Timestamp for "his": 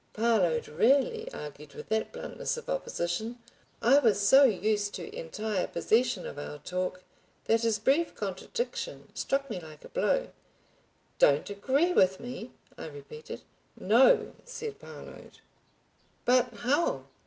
7.61-7.77